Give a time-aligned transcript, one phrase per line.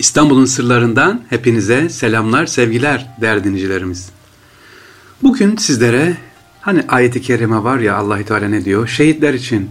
[0.00, 4.10] İstanbul'un sırlarından hepinize selamlar, sevgiler değerli dinleyicilerimiz.
[5.22, 6.16] Bugün sizlere
[6.60, 8.88] hani ayeti kerime var ya Allah Teala ne diyor?
[8.88, 9.70] Şehitler için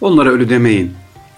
[0.00, 0.92] onlara ölü demeyin.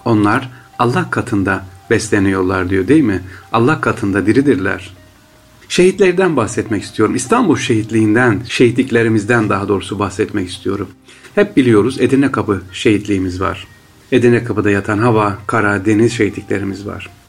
[0.04, 3.22] Onlar Allah katında besleniyorlar diyor değil mi?
[3.52, 4.94] Allah katında diridirler.
[5.68, 7.14] Şehitlerden bahsetmek istiyorum.
[7.14, 10.88] İstanbul şehitliğinden, şehitliklerimizden daha doğrusu bahsetmek istiyorum.
[11.34, 13.66] Hep biliyoruz Edirne Kapı şehitliğimiz var.
[14.12, 17.21] Edirne Kapı'da yatan hava, kara, deniz şehitliklerimiz var.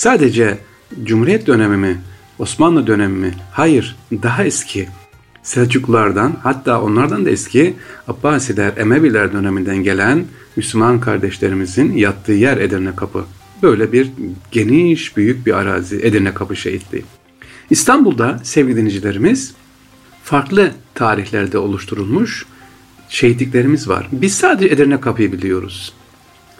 [0.00, 0.58] Sadece
[1.04, 2.00] Cumhuriyet dönemi mi,
[2.38, 3.34] Osmanlı dönemi mi?
[3.52, 4.88] Hayır, daha eski.
[5.42, 7.74] Selçuklulardan hatta onlardan da eski
[8.08, 10.24] Abbasiler, Emeviler döneminden gelen
[10.56, 13.24] Müslüman kardeşlerimizin yattığı yer Edirne Kapı.
[13.62, 14.10] Böyle bir
[14.50, 17.04] geniş, büyük bir arazi Edirne Kapı şehitliği.
[17.70, 19.54] İstanbul'da sevgili dinleyicilerimiz
[20.24, 22.46] farklı tarihlerde oluşturulmuş
[23.08, 24.08] şehitliklerimiz var.
[24.12, 25.92] Biz sadece Edirne Kapı'yı biliyoruz.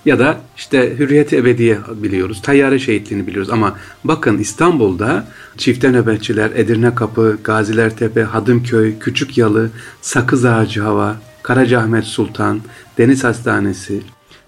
[0.04, 6.94] Ya da işte Hürriyet-i Ebediye biliyoruz, Tayyare Şehitliğini biliyoruz ama bakın İstanbul'da çifte nöbetçiler, Edirne
[6.94, 12.60] Kapı, Gaziler Tepe, Hadımköy, Küçük Yalı, Sakız Ağacı Hava, Karacaahmet Sultan,
[12.98, 14.02] Deniz Hastanesi,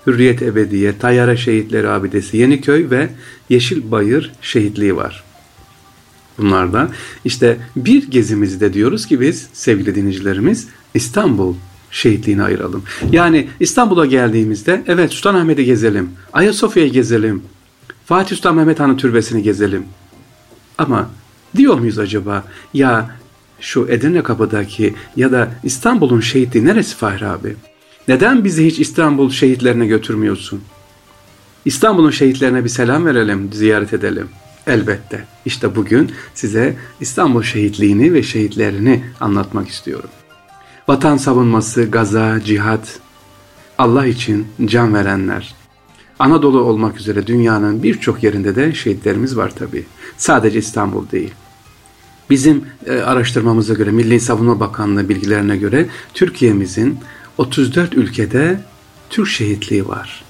[0.06, 3.08] Hürriyet Ebediye, Tayyare Şehitleri Abidesi, Yeniköy ve
[3.48, 5.24] Yeşilbayır Şehitliği var.
[6.38, 6.90] Bunlardan
[7.24, 11.54] işte bir gezimizde diyoruz ki biz sevgili dinleyicilerimiz İstanbul
[11.92, 12.82] şehitliğini ayıralım.
[13.12, 17.42] Yani İstanbul'a geldiğimizde evet Sultanahmet'i gezelim, Ayasofya'yı gezelim,
[18.04, 19.84] Fatih Sultan Mehmet Han'ın türbesini gezelim.
[20.78, 21.10] Ama
[21.56, 23.10] diyor muyuz acaba ya
[23.60, 27.56] şu Edirne Kapı'daki ya da İstanbul'un şehitliği neresi Fahri abi?
[28.08, 30.60] Neden bizi hiç İstanbul şehitlerine götürmüyorsun?
[31.64, 34.28] İstanbul'un şehitlerine bir selam verelim, ziyaret edelim.
[34.66, 35.24] Elbette.
[35.44, 40.10] İşte bugün size İstanbul şehitliğini ve şehitlerini anlatmak istiyorum.
[40.88, 43.00] Vatan savunması, gaza, cihat,
[43.78, 45.54] Allah için can verenler.
[46.18, 49.84] Anadolu olmak üzere dünyanın birçok yerinde de şehitlerimiz var tabi.
[50.16, 51.34] Sadece İstanbul değil.
[52.30, 56.98] Bizim e, araştırmamıza göre, Milli Savunma Bakanlığı bilgilerine göre Türkiye'mizin
[57.38, 58.60] 34 ülkede
[59.10, 60.24] Türk şehitliği var.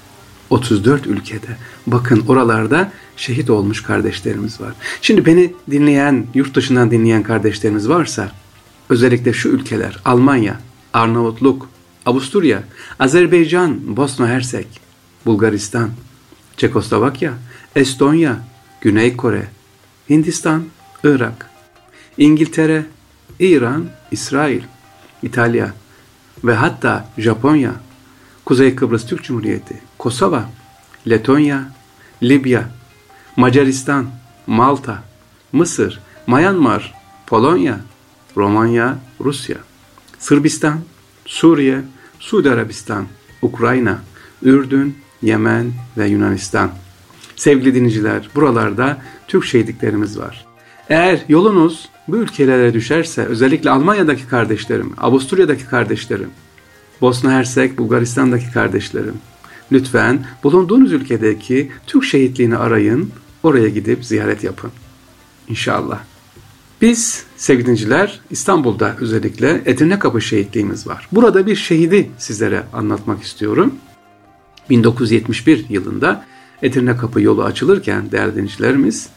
[0.51, 1.57] 34 ülkede.
[1.87, 4.75] Bakın oralarda şehit olmuş kardeşlerimiz var.
[5.03, 8.33] Şimdi beni dinleyen, yurt dışından dinleyen kardeşlerimiz varsa
[8.93, 10.61] özellikle şu ülkeler Almanya,
[10.93, 11.69] Arnavutluk,
[12.07, 12.63] Avusturya,
[12.99, 14.67] Azerbaycan, Bosna Hersek,
[15.27, 15.91] Bulgaristan,
[16.57, 17.33] Çekoslovakya,
[17.77, 18.37] Estonya,
[18.81, 19.49] Güney Kore,
[20.11, 20.65] Hindistan,
[21.05, 21.51] Irak,
[22.19, 22.87] İngiltere,
[23.41, 24.63] İran, İsrail,
[25.23, 25.75] İtalya
[26.45, 27.73] ve hatta Japonya,
[28.45, 30.51] Kuzey Kıbrıs Türk Cumhuriyeti, Kosova,
[31.09, 31.65] Letonya,
[32.23, 32.65] Libya,
[33.37, 34.07] Macaristan,
[34.47, 35.03] Malta,
[35.53, 36.95] Mısır, Myanmar,
[37.27, 37.81] Polonya,
[38.37, 39.57] Romanya, Rusya,
[40.19, 40.81] Sırbistan,
[41.27, 41.81] Suriye,
[42.21, 43.07] Suudi Arabistan,
[43.43, 44.03] Ukrayna,
[44.43, 46.71] Ürdün, Yemen ve Yunanistan.
[47.37, 48.99] Sevgili dinleyiciler, buralarda
[49.29, 50.47] Türk şehitliklerimiz var.
[50.89, 56.31] Eğer yolunuz bu ülkelere düşerse, özellikle Almanya'daki kardeşlerim, Avusturya'daki kardeşlerim,
[57.01, 59.15] Bosna Hersek, Bulgaristan'daki kardeşlerim,
[59.73, 63.11] lütfen bulunduğunuz ülkedeki Türk şehitliğini arayın,
[63.43, 64.71] oraya gidip ziyaret yapın.
[65.49, 66.01] İnşallah.
[66.81, 71.09] Biz sevgili dinciler İstanbul'da özellikle Edirne Kapı şehitliğimiz var.
[71.13, 73.75] Burada bir şehidi sizlere anlatmak istiyorum.
[74.71, 76.27] 1971 yılında
[76.63, 79.09] Edirne Kapı yolu açılırken değerli dinleyicilerimiz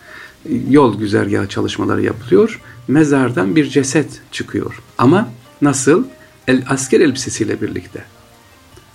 [0.70, 2.62] yol güzergahı çalışmaları yapılıyor.
[2.88, 4.82] Mezardan bir ceset çıkıyor.
[4.98, 5.30] Ama
[5.62, 6.06] nasıl?
[6.48, 8.04] El, asker elbisesiyle birlikte.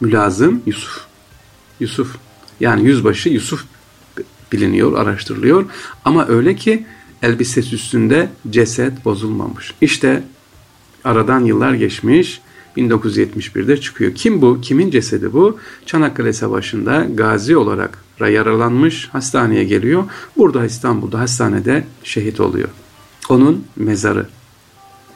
[0.01, 1.05] Mülazım Yusuf.
[1.81, 2.17] Yusuf
[2.61, 3.65] yani yüzbaşı Yusuf
[4.53, 5.65] biliniyor, araştırılıyor.
[6.05, 6.87] Ama öyle ki
[7.23, 9.75] elbisesi üstünde ceset bozulmamış.
[9.81, 10.23] İşte
[11.05, 12.41] aradan yıllar geçmiş
[12.77, 14.15] 1971'de çıkıyor.
[14.15, 14.61] Kim bu?
[14.61, 15.59] Kimin cesedi bu?
[15.87, 20.05] Çanakkale Savaşı'nda gazi olarak yaralanmış hastaneye geliyor.
[20.37, 22.69] Burada İstanbul'da hastanede şehit oluyor.
[23.29, 24.27] Onun mezarı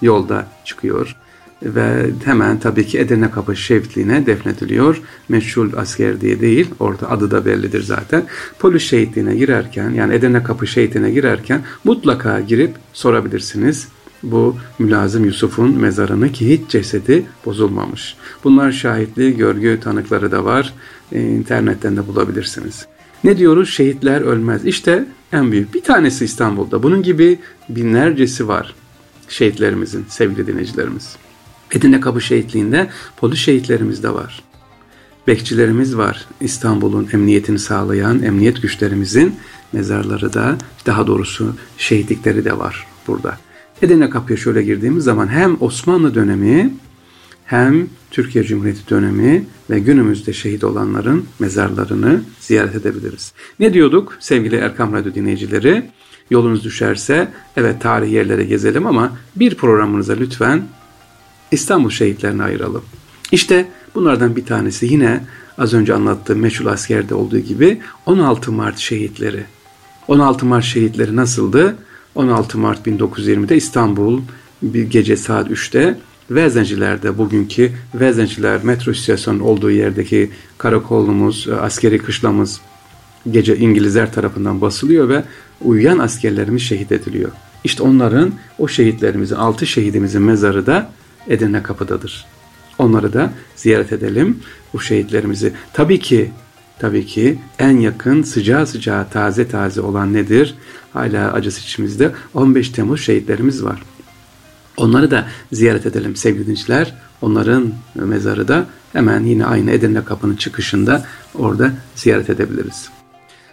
[0.03, 1.17] yolda çıkıyor
[1.63, 5.03] ve hemen tabii ki Edirne Kapı şehitliğine defnediliyor.
[5.29, 8.25] Meşhur asker diye değil, orada adı da bellidir zaten.
[8.59, 13.89] Polis şehitliğine girerken yani Edirne Kapı şehitliğine girerken mutlaka girip sorabilirsiniz.
[14.23, 18.17] Bu Mülazım Yusuf'un mezarını ki hiç cesedi bozulmamış.
[18.45, 20.75] Bunlar şahitliği, görgü tanıkları da var.
[21.13, 22.87] İnternetten de bulabilirsiniz.
[23.25, 23.71] Ne diyoruz?
[23.71, 24.67] Şehitler ölmez.
[24.67, 26.83] İşte en büyük bir tanesi İstanbul'da.
[26.83, 28.75] Bunun gibi binlercesi var
[29.29, 31.17] şehitlerimizin, sevgili dinleyicilerimiz.
[31.75, 34.43] Edirne Kapı Şehitliği'nde polis şehitlerimiz de var.
[35.27, 36.27] Bekçilerimiz var.
[36.41, 39.37] İstanbul'un emniyetini sağlayan emniyet güçlerimizin
[39.73, 40.57] mezarları da
[40.87, 43.39] daha doğrusu şehitlikleri de var burada.
[43.83, 46.75] Edirne Kapı'ya şöyle girdiğimiz zaman hem Osmanlı dönemi
[47.45, 53.33] hem Türkiye Cumhuriyeti dönemi ve günümüzde şehit olanların mezarlarını ziyaret edebiliriz.
[53.61, 55.91] Ne diyorduk sevgili Erkam Radyo dinleyicileri?
[56.31, 60.63] Yolunuz düşerse evet tarih yerlere gezelim ama bir programınıza lütfen
[61.51, 62.83] İstanbul şehitlerine ayıralım.
[63.33, 65.21] İşte bunlardan bir tanesi yine
[65.59, 69.45] az önce anlattığım meşhur askerde olduğu gibi 16 Mart şehitleri.
[70.09, 71.77] 16 Mart şehitleri nasıldı?
[72.15, 74.21] 16 Mart 1920'de İstanbul
[74.63, 75.99] bir gece saat 3'te
[76.31, 82.61] Vezenciler'de bugünkü Vezenciler metro istasyonu olduğu yerdeki karakolumuz, askeri kışlamız
[83.31, 85.25] gece İngilizler tarafından basılıyor ve
[85.61, 87.31] uyuyan askerlerimiz şehit ediliyor.
[87.65, 90.91] İşte onların, o şehitlerimizin, altı şehidimizin mezarı da
[91.29, 92.27] Edirne Kapı'dadır.
[92.79, 94.39] Onları da ziyaret edelim,
[94.73, 95.53] bu şehitlerimizi.
[95.73, 96.33] Tabii ki,
[96.79, 100.55] tabii ki en yakın, sıcağı sıcağı, taze taze olan nedir?
[100.93, 103.83] Hala acısı içimizde 15 Temmuz şehitlerimiz var.
[104.77, 106.95] Onları da ziyaret edelim sevgili dinleyiciler.
[107.23, 111.05] Onların mezarı da hemen yine aynı Edirne Kapı'nın çıkışında
[111.35, 112.89] orada ziyaret edebiliriz.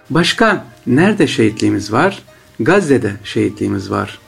[0.10, 2.24] Başka nerede şehitliğimiz var?
[2.60, 4.20] Gazze'de şehitliğimiz var.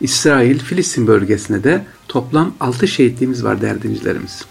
[0.00, 4.44] İsrail, Filistin bölgesinde de toplam 6 şehitliğimiz var değerli dinleyicilerimiz.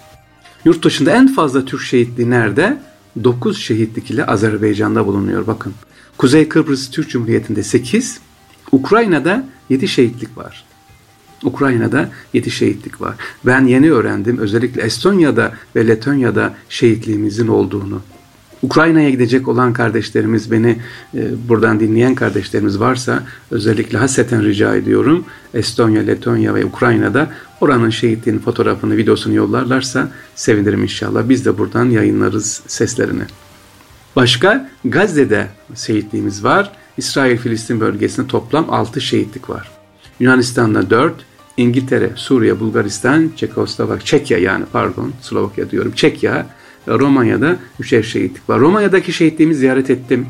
[0.66, 2.78] Yurt dışında en fazla Türk şehitliği nerede?
[3.24, 5.74] 9 şehitlik ile Azerbaycan'da bulunuyor bakın.
[6.18, 8.20] Kuzey Kıbrıs Türk Cumhuriyeti'nde 8,
[8.72, 10.66] Ukrayna'da 7 şehitlik var.
[11.44, 13.16] Ukrayna'da 7 şehitlik var.
[13.46, 18.02] Ben yeni öğrendim özellikle Estonya'da ve Letonya'da şehitliğimizin olduğunu.
[18.66, 20.78] Ukrayna'ya gidecek olan kardeşlerimiz beni
[21.16, 25.26] e, buradan dinleyen kardeşlerimiz varsa özellikle hasreten rica ediyorum.
[25.54, 27.30] Estonya, Letonya ve Ukrayna'da
[27.62, 31.30] oranın şehitliğinin fotoğrafını, videosunu yollarlarsa sevinirim inşallah.
[31.30, 33.24] Biz de buradan yayınlarız seslerini.
[34.16, 36.72] Başka Gazze'de şehitliğimiz var.
[36.98, 39.72] İsrail-Filistin bölgesinde toplam 6 şehitlik var.
[40.20, 41.14] Yunanistan'da 4,
[41.58, 45.92] İngiltere, Suriye, Bulgaristan, Çekoslovak, Çekya yani pardon Slovakya diyorum.
[45.92, 46.46] Çekya,
[46.88, 48.60] Romanya'da üçer şehitlik var.
[48.60, 50.26] Romanya'daki şehitliğimi ziyaret ettim.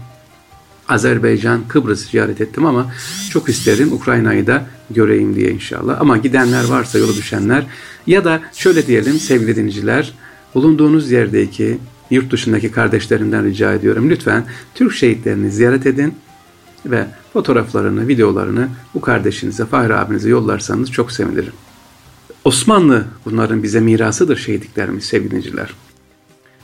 [0.90, 2.92] Azerbaycan, Kıbrıs ziyaret ettim ama
[3.30, 6.02] çok isterim Ukrayna'yı da göreyim diye inşallah.
[6.02, 7.66] Ama gidenler varsa yolu düşenler
[8.08, 10.14] ya da şöyle diyelim sevgili dinleyiciler
[10.56, 11.78] bulunduğunuz yerdeki
[12.12, 14.10] yurt dışındaki kardeşlerimden rica ediyorum.
[14.10, 14.44] Lütfen
[14.76, 16.14] Türk şehitlerini ziyaret edin
[16.86, 21.54] ve fotoğraflarını, videolarını bu kardeşinize, Fahri abinize yollarsanız çok sevinirim.
[22.44, 25.74] Osmanlı bunların bize mirasıdır şehitliklerimiz sevgili dinleyiciler.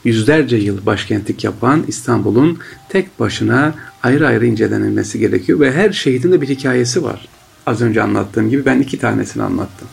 [0.04, 2.60] Yüzlerce yıl başkentlik yapan İstanbul'un
[2.90, 7.28] tek başına ayrı ayrı incelenilmesi gerekiyor ve her şehidin de bir hikayesi var.
[7.66, 9.88] Az önce anlattığım gibi ben iki tanesini anlattım.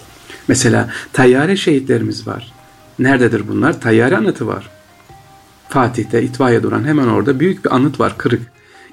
[0.48, 2.52] Mesela tayyare şehitlerimiz var.
[2.98, 3.80] Nerededir bunlar?
[3.80, 4.70] Tayyare anıtı var.
[5.68, 8.42] Fatih'te itfaiye duran hemen orada büyük bir anıt var kırık.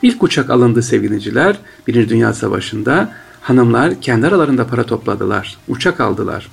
[0.02, 1.60] İlk uçak alındı sevgiliciler.
[1.88, 5.58] Birinci Dünya Savaşı'nda hanımlar kendi aralarında para topladılar.
[5.68, 6.48] Uçak aldılar.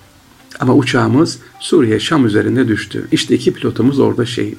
[0.60, 3.08] Ama uçağımız Suriye Şam üzerinde düştü.
[3.12, 4.58] İşte iki pilotumuz orada şehit.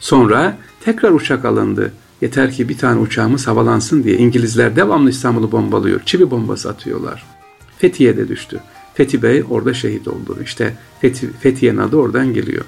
[0.00, 1.92] Sonra tekrar uçak alındı.
[2.20, 6.00] Yeter ki bir tane uçağımız havalansın diye İngilizler devamlı İstanbul'u bombalıyor.
[6.06, 7.24] Çivi bombası atıyorlar.
[7.78, 8.60] Fethiye'de düştü.
[8.94, 10.38] Fethi Bey orada şehit oldu.
[10.44, 12.64] İşte Fethi, Fethiye'nin adı oradan geliyor.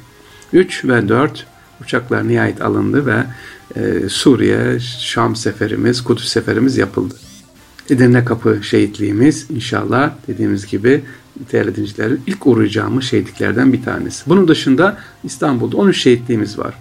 [0.53, 1.47] 3 ve 4
[1.83, 3.25] uçaklar nihayet alındı ve
[3.77, 7.15] e, Suriye, Şam seferimiz, Kudüs seferimiz yapıldı.
[7.91, 11.05] Edirne Kapı şehitliğimiz inşallah dediğimiz gibi
[11.53, 14.23] değerli dinleyicilerin ilk uğrayacağımız şehitliklerden bir tanesi.
[14.27, 16.75] Bunun dışında İstanbul'da 13 şehitliğimiz var.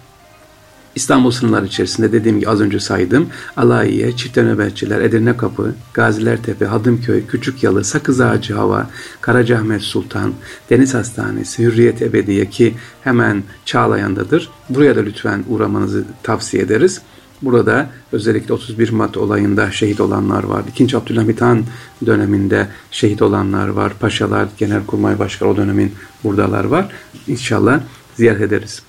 [0.94, 3.28] İstanbul sınırları içerisinde dediğim gibi az önce saydım.
[3.56, 8.90] Alayiye, Çifte Nöbetçiler, Edirne Kapı, Gaziler Tepe, Hadımköy, Küçük Yalı, Sakız Ağacı Hava,
[9.20, 10.32] Karacaahmet Sultan,
[10.70, 12.74] Deniz Hastanesi, Hürriyet Ebediye ki
[13.04, 14.50] hemen Çağlayan'dadır.
[14.68, 17.00] Buraya da lütfen uğramanızı tavsiye ederiz.
[17.44, 20.62] Burada özellikle 31 Mart olayında şehit olanlar var.
[20.80, 20.96] 2.
[20.96, 21.64] Abdülhamit Han
[22.06, 23.92] döneminde şehit olanlar var.
[24.00, 25.92] Paşalar, Genelkurmay Başkanı o dönemin
[26.24, 26.88] buradalar var.
[27.28, 27.80] İnşallah
[28.14, 28.82] ziyaret ederiz.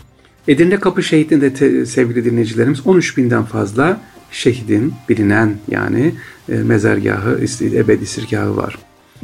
[0.47, 6.15] Edirne Kapı Şehitliği'nde te, sevgili dinleyicilerimiz 13 binden fazla şehidin bilinen yani
[6.49, 8.77] e, mezargahı, ebedi sirgahı var.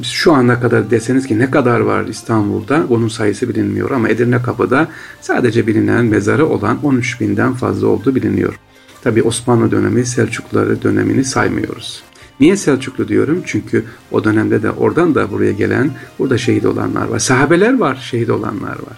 [0.04, 4.88] Şu ana kadar deseniz ki ne kadar var İstanbul'da onun sayısı bilinmiyor ama Edirne Kapı'da
[5.22, 8.60] sadece bilinen mezarı olan 13 binden fazla olduğu biliniyor.
[9.04, 12.04] Tabi Osmanlı dönemi Selçukluları dönemini saymıyoruz.
[12.40, 13.44] Niye Selçuklu diyorum?
[13.46, 17.20] Çünkü o dönemde de oradan da buraya gelen, burada şehit olanlar var.
[17.20, 18.98] Sahabeler var, şehit olanlar var.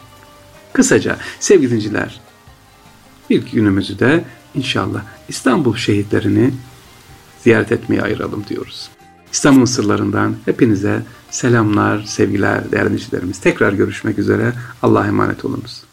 [0.73, 2.21] Kısaca sevgili dinciler,
[3.29, 4.23] bir günümüzü de
[4.55, 6.51] inşallah İstanbul şehitlerini
[7.43, 8.89] ziyaret etmeye ayıralım diyoruz.
[9.31, 13.39] İstanbul sırlarından hepinize selamlar, sevgiler değerli dinleyicilerimiz.
[13.39, 14.53] Tekrar görüşmek üzere.
[14.81, 15.83] Allah'a emanet olunuz.